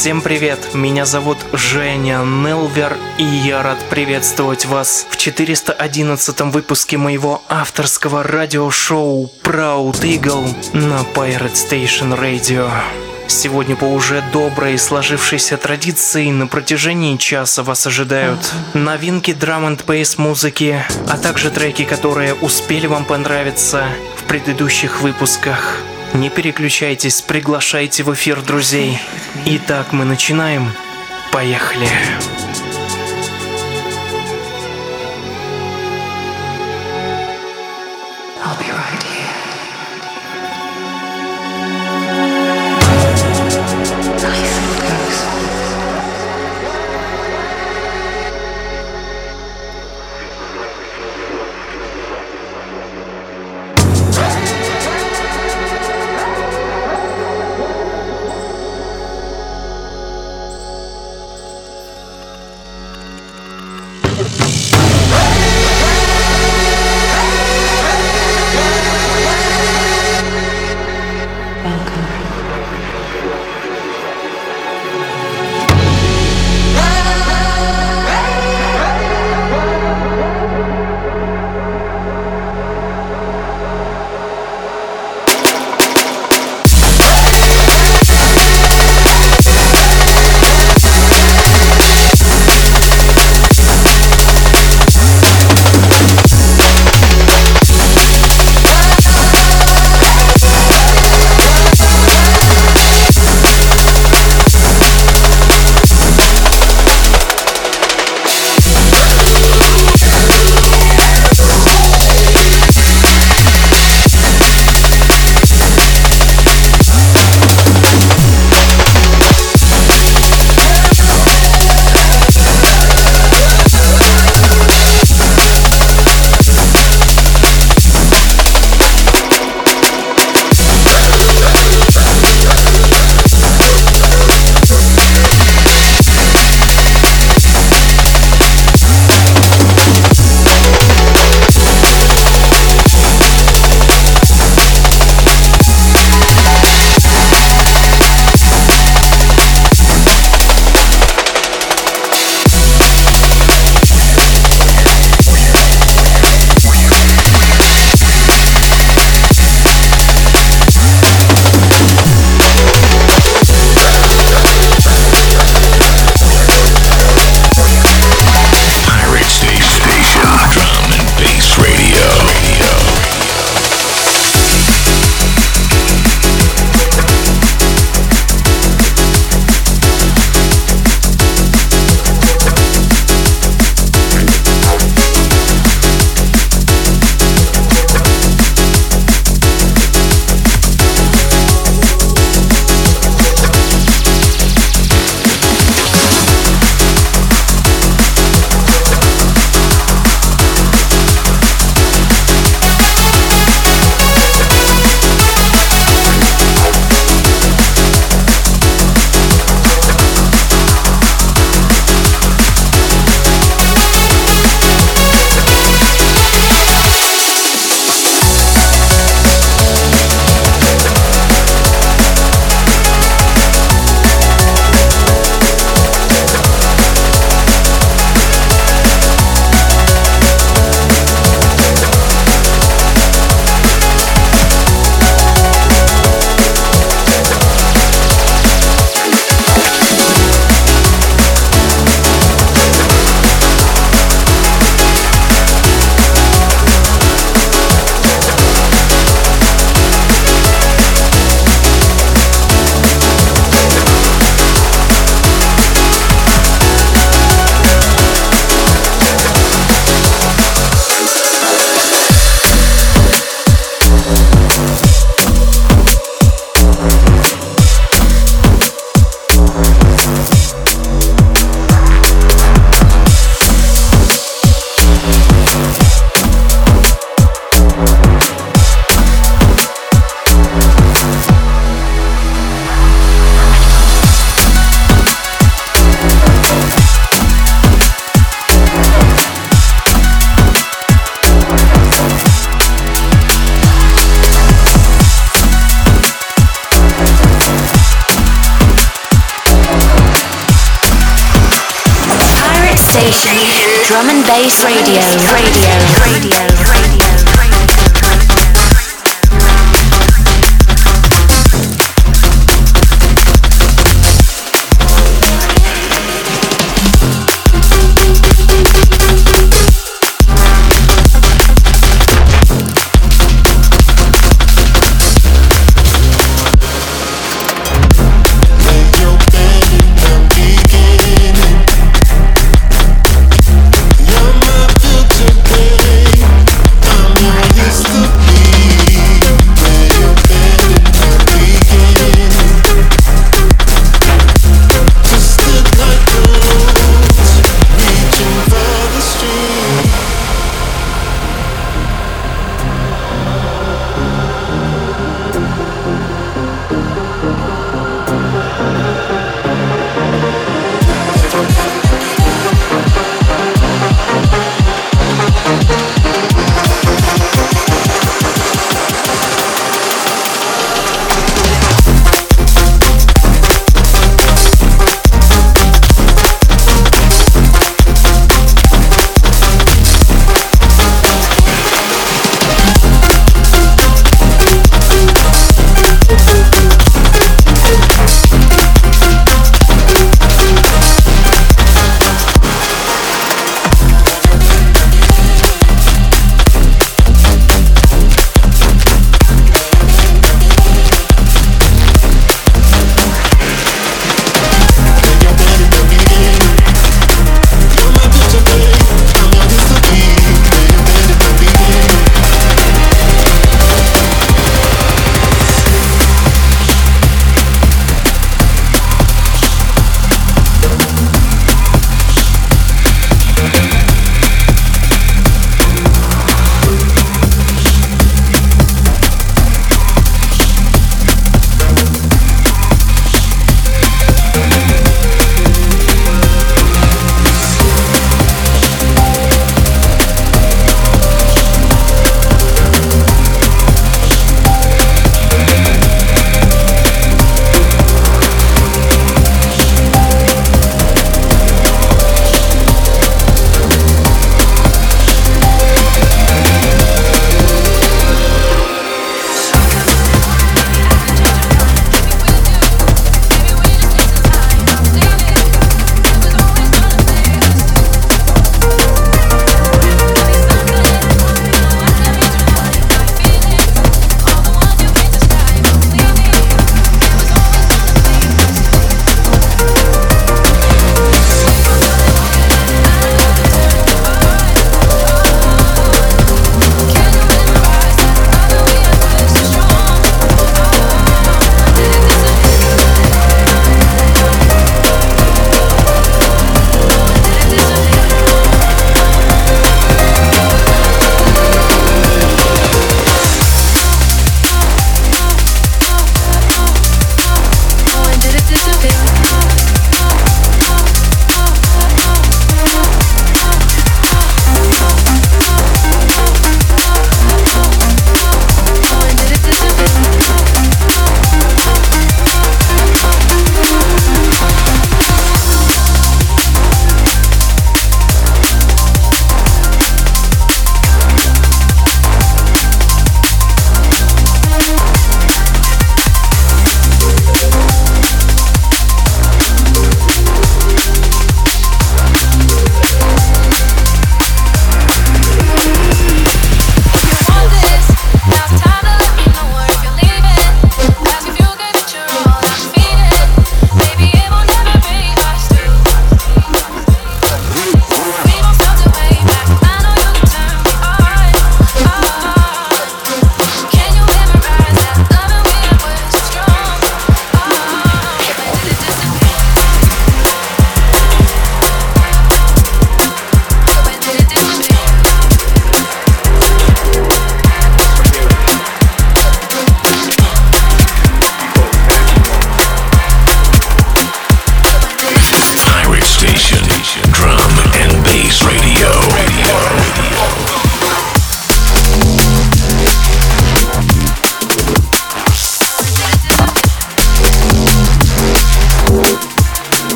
[0.00, 7.42] Всем привет, меня зовут Женя Нелвер, и я рад приветствовать вас в 411 выпуске моего
[7.50, 12.70] авторского радиошоу Proud Eagle на Pirate Station Radio.
[13.28, 18.40] Сегодня по уже доброй сложившейся традиции на протяжении часа вас ожидают
[18.72, 23.84] новинки драм н бейс музыки, а также треки, которые успели вам понравиться
[24.16, 25.82] в предыдущих выпусках.
[26.14, 28.98] Не переключайтесь, приглашайте в эфир друзей.
[29.46, 30.72] Итак, мы начинаем.
[31.32, 31.86] Поехали.
[31.86, 32.59] I'll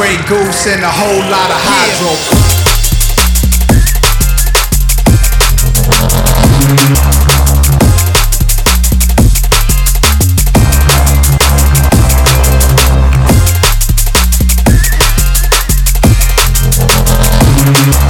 [0.00, 2.16] Grey Goose and a whole lot of hydro.
[17.92, 18.09] Yeah.